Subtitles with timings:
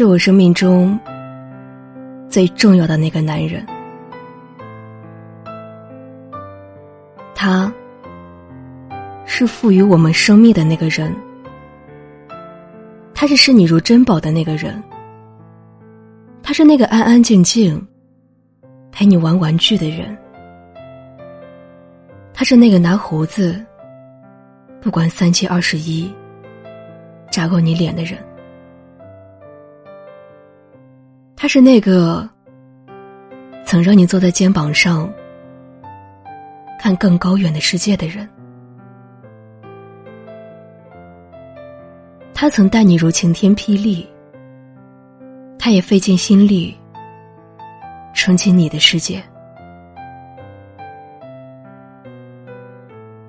[0.00, 0.98] 是我生命中
[2.26, 3.62] 最重要的那个男人。
[7.34, 7.70] 他
[9.26, 11.14] 是赋予我们生命的那个人，
[13.12, 14.82] 他是视你如珍宝的那个人，
[16.42, 17.86] 他是那个安安静静
[18.90, 20.16] 陪你玩玩具的人，
[22.32, 23.62] 他是那个拿胡子
[24.80, 26.10] 不管三七二十一
[27.30, 28.18] 扎过你脸的人，
[31.42, 32.28] 他是那个
[33.64, 35.10] 曾让你坐在肩膀上。
[36.78, 38.28] 看更高远的世界的人，
[42.34, 44.06] 他曾待你如晴天霹雳，
[45.58, 46.76] 他也费尽心力
[48.14, 49.22] 撑起你的世界。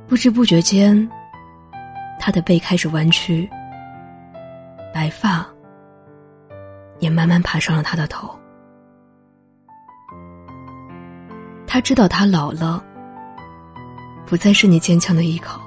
[0.07, 1.09] 不知不觉间，
[2.19, 3.49] 他的背开始弯曲，
[7.21, 8.35] 慢慢爬上了他的头。
[11.67, 12.83] 他知道他老了。
[14.25, 15.61] 不再是你坚强的依靠，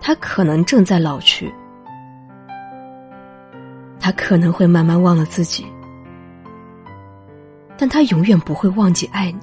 [0.00, 1.52] 他可能正在老去，
[4.00, 5.64] 他可能会慢慢忘了自己，
[7.76, 9.40] 但他永远不会忘记爱你。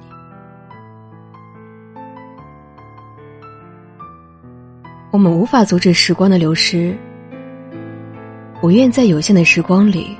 [5.12, 6.98] 我们无法阻止时光的流失，
[8.62, 10.16] 我愿在有限的时光里，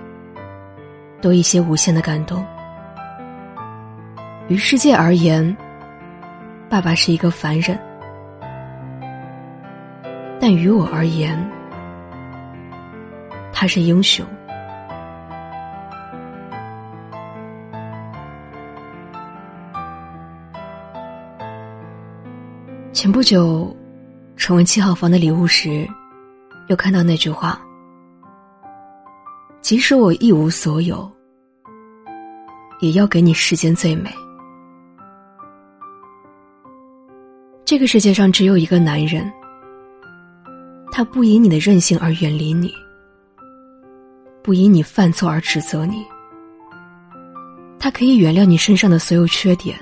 [1.20, 2.44] 多一些无限的感动。
[4.48, 5.56] 于世界而言。
[6.68, 7.78] 爸爸是一个凡人，
[10.40, 11.38] 但于我而言，
[13.52, 14.24] 他是英雄。
[22.94, 23.76] 前不久，
[24.34, 25.86] 重温七号房的礼物时，
[26.68, 27.60] 又看到那句话
[29.62, 31.08] ：“即使我一无所有，
[32.80, 34.10] 也要给你世间最美。”
[37.64, 39.32] 这个世界上只有一个男人，
[40.90, 42.74] 他不因你的任性而远离你，
[44.42, 46.04] 不因你犯错而指责你，
[47.78, 49.78] 他可以原谅你身上的所有缺点，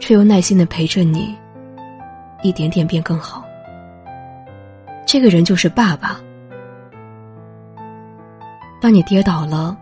[0.00, 1.36] 却又耐心的陪着你，
[2.42, 3.44] 一点点变更好。
[5.06, 6.18] 这个人就是爸爸。
[8.80, 9.76] 当你跌倒了，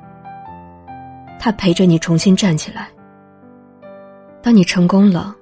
[1.39, 2.85] 他陪着你重新站起来；
[4.43, 5.35] 当你成功了，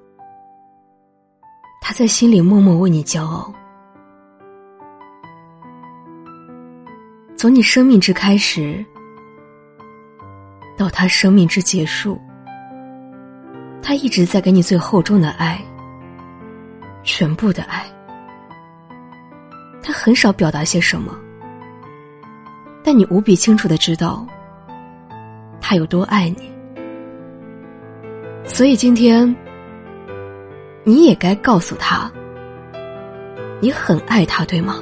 [1.81, 3.53] 他在心里默默为你骄傲。
[7.37, 8.85] 从你生命之开始，
[10.77, 12.19] 到他生命之结束，
[13.81, 15.63] 他一直在给你最厚重的爱，
[17.03, 17.85] 全部的爱。
[19.81, 21.15] 他很少表达些什么，
[22.85, 24.25] 但你无比清楚的知道，
[25.59, 26.49] 他有多爱你。
[28.45, 29.35] 所以今天。
[30.87, 32.11] 你也该告诉他，
[33.59, 34.75] 你很爱他，对吗？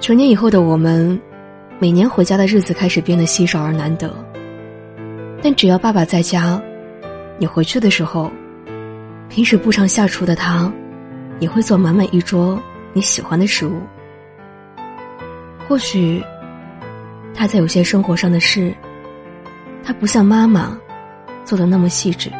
[0.00, 1.18] 成年以后的我们，
[1.78, 4.14] 每年回家的日子开始变得稀少而难得。
[5.42, 6.60] 但只要爸爸在家，
[7.38, 8.30] 你回去的时候，
[9.30, 10.70] 平时不常下厨的他，
[11.38, 12.60] 也会做满满一桌
[12.92, 13.80] 你喜欢的食物。
[15.66, 16.22] 或许。
[17.32, 18.74] 他在有些生活上的事，
[19.82, 20.76] 他不像妈妈
[21.42, 22.30] 做的那么细致，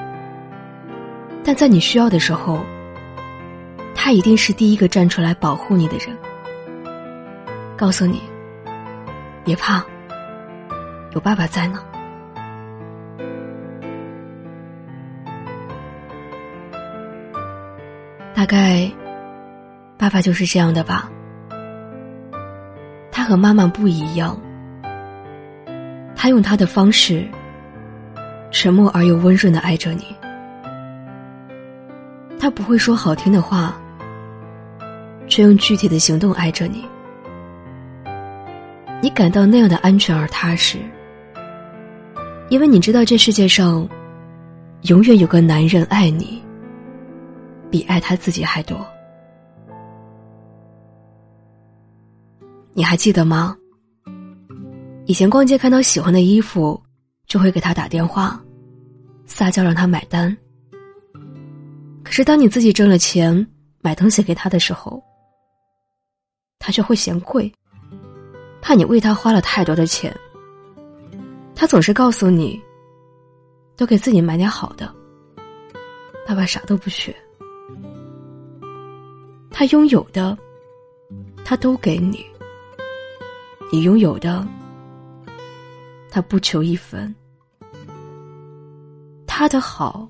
[1.43, 2.61] 但在你需要的时候，
[3.95, 6.15] 他一定是第一个站出来保护你的人。
[7.79, 8.21] 告诉你，
[9.43, 9.83] 别怕，
[11.13, 11.83] 有爸爸在呢。
[18.41, 18.91] 大概，
[19.99, 21.11] 爸爸就是这样的吧。
[23.13, 24.35] 他和妈妈不一样。
[26.17, 27.29] 他用他的方式，
[28.51, 30.07] 沉默而又温润的爱着你。
[32.39, 33.79] 他不会说好听的话，
[35.29, 36.87] 却用具体的行动爱着你。
[39.03, 40.79] 你感到那样的安全而踏实，
[42.49, 43.87] 因为你知道这世界上，
[44.85, 46.43] 永远有个男人爱你，
[47.71, 48.85] 比爱他自己还多。
[52.73, 53.57] 你还记得吗？
[55.07, 56.81] 以前逛街看到喜欢的衣服，
[57.27, 58.41] 就会给他打电话，
[59.27, 60.37] 撒娇让他买单。
[62.05, 63.47] 可是当你自己挣了钱
[63.81, 65.03] 买东西给他的时候，
[66.59, 67.53] 他却会嫌贵，
[68.61, 70.15] 怕你为他花了太多的钱。
[71.55, 72.61] 他总是告诉你，
[73.77, 74.93] 多给自己买点好的。
[76.27, 77.15] 爸爸啥都不缺，
[79.51, 80.37] 他拥有的，
[81.45, 82.19] 他都给你；
[83.71, 84.47] 你拥有的，
[86.11, 87.15] 他不求一分。
[89.27, 90.09] 他的好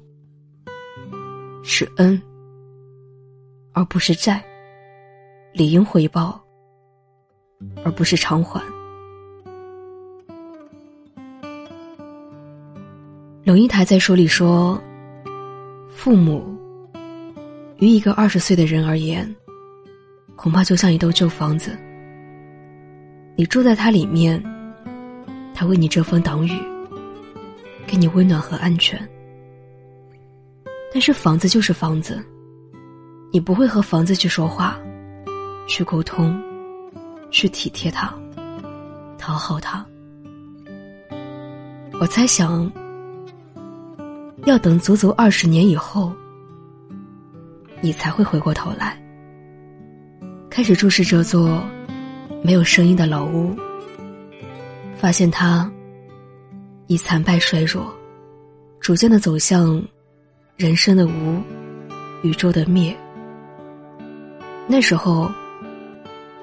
[1.62, 2.20] 是恩，
[3.72, 4.44] 而不是债，
[5.52, 6.40] 理应回报，
[7.84, 8.60] 而不是偿还。
[13.44, 14.80] 龙应台在书里说
[15.90, 16.59] ：“父母
[17.80, 19.34] 于一个二十岁的人而言，
[20.36, 21.76] 恐怕就像一栋旧房子。
[23.36, 24.42] 你住在它里面，
[25.54, 26.52] 它为你遮风挡雨，
[27.86, 29.00] 给你温暖和安全。
[30.92, 32.22] 但是房子就是房子，
[33.32, 34.78] 你不会和房子去说话，
[35.66, 36.38] 去沟通，
[37.30, 38.12] 去体贴它，
[39.16, 39.84] 讨好它。
[41.98, 42.70] 我猜想。”
[44.46, 46.14] 要等足足二十年以后，
[47.80, 48.96] 你才会回过头来，
[50.50, 51.62] 开始注视这座
[52.42, 53.56] 没有声音的老屋，
[54.96, 55.70] 发现它
[56.88, 57.92] 已残败衰弱，
[58.80, 59.82] 逐渐的走向
[60.56, 61.40] 人生的无，
[62.22, 62.94] 宇宙的灭。
[64.66, 65.30] 那时候，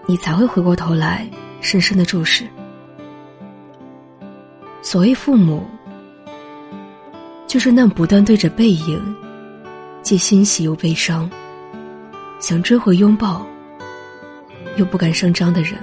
[0.06, 1.30] 你才会回过头来，
[1.62, 2.46] 深深的注视。
[4.82, 5.64] 所谓父母。
[7.48, 9.02] 就是那不断对着背影，
[10.08, 11.30] 既欣喜又悲伤，
[12.40, 13.46] 想追回拥抱，
[14.78, 15.74] 又不敢声张的人。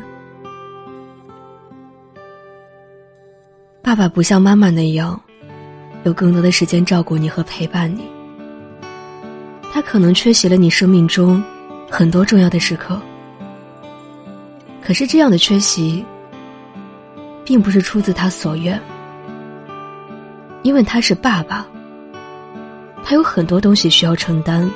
[3.83, 5.21] 爸爸不像妈妈那样，
[6.05, 8.09] 有更多的时间照顾你和陪伴你。
[9.71, 11.45] 他可能缺席了你生命中
[11.91, 12.99] 很多重要的时刻，
[14.81, 16.03] 可是这样的缺席，
[17.45, 18.81] 并不是出自他所愿。
[20.63, 21.67] 因为他是爸爸，
[23.05, 24.69] 他有很多东西需要承担，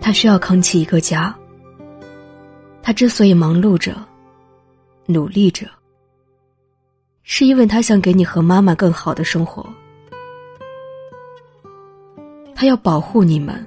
[0.00, 1.34] 他需要扛起一个家。
[2.80, 3.96] 他之所以忙碌着、
[5.06, 5.66] 努力着，
[7.24, 9.68] 是因为他想给你和妈妈更好的生活。
[12.54, 13.66] 他要保护你们，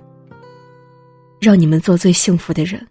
[1.42, 2.88] 让你们做最幸福的人。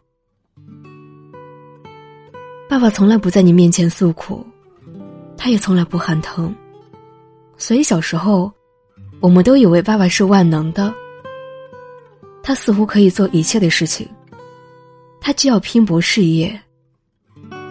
[2.69, 4.47] 爸爸从来不在你面前诉苦，
[5.35, 6.55] 他也从来不喊疼。
[7.57, 8.53] 所以小时候，
[9.21, 10.93] 我们都以为爸爸是万能的。
[12.43, 14.09] 他似乎可以做一切的事情。
[15.21, 16.61] 他既要拼搏事业，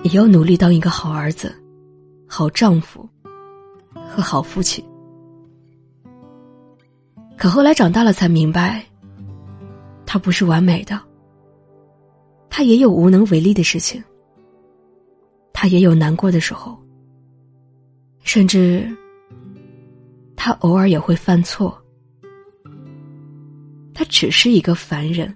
[0.03, 1.55] 也要努力当一个好儿子、
[2.27, 3.07] 好丈夫
[3.93, 4.83] 和好父亲。
[7.37, 8.83] 可后来长大了才明白，
[10.05, 10.99] 他不是完美的。
[12.49, 14.03] 他也有无能为力的事情，
[15.53, 16.77] 他也有难过的时候，
[18.23, 18.89] 甚至。
[20.45, 21.75] 他偶尔也会犯错，
[23.95, 25.35] 他只是一个凡人。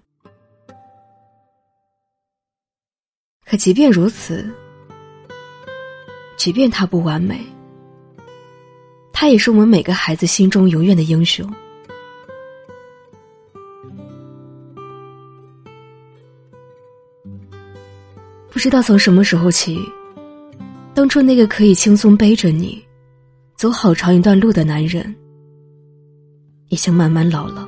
[3.43, 4.47] 可即便如此，
[6.37, 7.43] 即便他不完美，
[9.11, 11.43] 他也是我们每个孩子心中永远的英雄。
[18.51, 19.79] 不知道从什么时候起，
[20.93, 22.87] 当初那个可以轻松背着你。
[23.59, 25.13] 走好长一段路的男人，
[26.69, 27.67] 已经慢慢老了。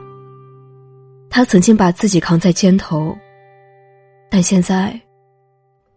[1.29, 3.13] 他曾经把自己扛在肩头，
[4.29, 4.97] 但现在，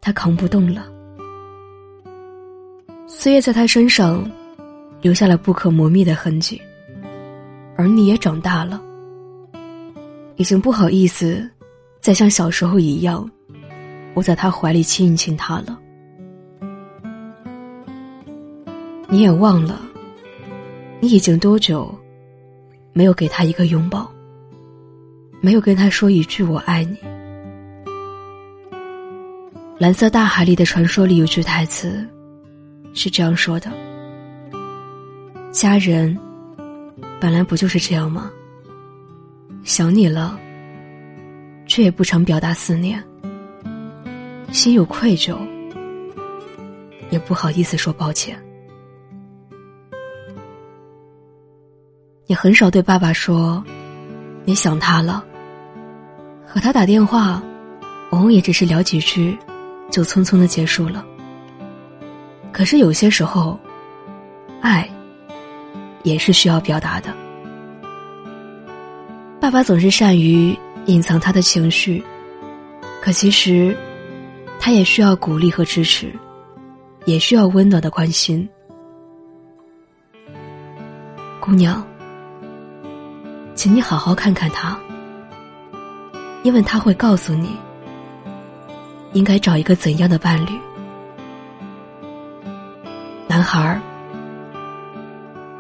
[0.01, 0.85] 他扛不动了。
[3.07, 4.29] 岁月在他身上
[5.01, 6.61] 留下了不可磨灭的痕迹，
[7.77, 8.83] 而你也长大了，
[10.35, 11.49] 已经不好意思
[12.01, 13.31] 再像小时候一样
[14.17, 15.79] 窝在他怀里亲一亲他了。
[19.15, 19.81] 你也忘了，
[20.99, 21.97] 你已经多久
[22.93, 24.13] 没有给他一个拥抱，
[25.41, 26.97] 没有跟他说一句“我爱你”。
[29.79, 32.05] 蓝色大海里的传说里有句台词，
[32.93, 33.71] 是这样说的
[35.55, 36.19] ：“家人
[37.21, 38.29] 本来不就是这样吗？
[39.63, 40.37] 想你了，
[41.69, 43.01] 却也不常表达思念，
[44.51, 45.39] 心有愧疚，
[47.11, 48.37] 也不好意思说抱歉。”
[52.27, 53.63] 也很少对爸爸说
[54.45, 55.25] ：“你想他了。”
[56.47, 57.43] 和他打电话，
[58.11, 59.37] 往往也只是聊几句，
[59.91, 61.05] 就匆匆的结束了。
[62.53, 63.59] 可是有些时候，
[64.61, 64.89] 爱
[66.03, 67.13] 也是需要表达的。
[69.41, 72.03] 爸爸总是善于隐藏他的情绪，
[73.03, 73.77] 可其实，
[74.59, 76.11] 他也需要鼓励和支持，
[77.05, 78.49] 也需要温暖的关心。
[81.41, 81.85] 姑娘。
[83.65, 84.79] 请你好好看看他，
[86.43, 87.57] 因为他会告诉你
[89.15, 90.51] 应该找一个怎样的伴侣。
[93.27, 93.81] 男孩儿，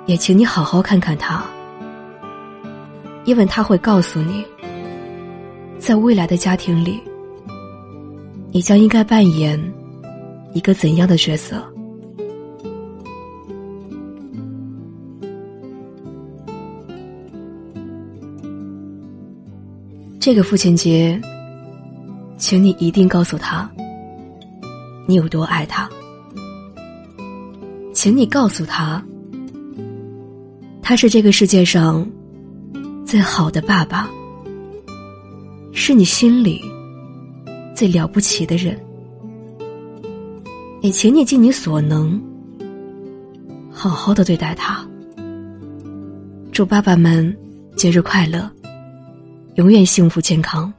[0.04, 1.42] 也请你好好看看他，
[3.24, 4.44] 因为他会告诉你，
[5.78, 7.02] 在未来的家庭里，
[8.52, 9.58] 你将应该扮演
[10.52, 11.73] 一个怎样的角色。
[20.24, 21.20] 这个父亲节，
[22.38, 23.70] 请你一定告诉他，
[25.06, 25.86] 你有多爱他。
[27.92, 29.04] 请你告诉他，
[30.80, 32.10] 他是这个世界上
[33.04, 34.08] 最好的爸爸，
[35.74, 36.58] 是你心里
[37.74, 38.82] 最了不起的人。
[40.80, 42.18] 也请你尽你所能，
[43.70, 44.82] 好好的对待他。
[46.50, 47.36] 祝爸爸们
[47.76, 48.50] 节日快乐！
[49.54, 50.72] 永远幸福健康。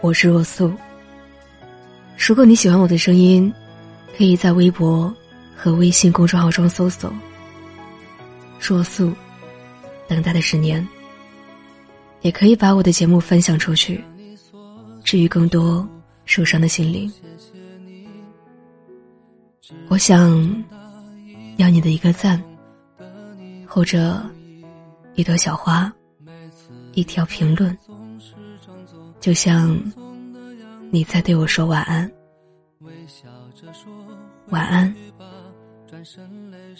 [0.00, 0.72] 我是若素。
[2.16, 3.52] 如果你喜欢我的声音，
[4.16, 5.14] 可以在微博
[5.54, 7.12] 和微信公众号中搜索
[8.58, 9.12] “若素”，
[10.08, 10.86] 等待的十年。
[12.22, 14.02] 也可以把我的节目分享出去，
[15.04, 15.86] 至于更多。
[16.24, 17.12] 受伤的心灵，
[19.88, 20.64] 我想
[21.58, 22.42] 要你的一个赞，
[23.66, 24.20] 或者
[25.14, 25.92] 一朵小花，
[26.94, 27.76] 一条评论，
[29.20, 29.78] 就像
[30.90, 32.10] 你在对我说晚安。
[34.48, 34.94] 晚安，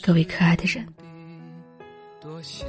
[0.02, 0.86] 各位可爱的人。
[2.20, 2.66] 多想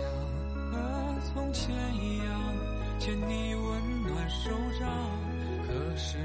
[0.71, 2.53] 和从前一样，
[2.99, 4.89] 牵你温暖手掌。
[5.67, 6.17] 可是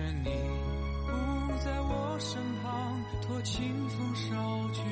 [3.42, 4.82] 清风捎去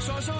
[0.00, 0.39] 所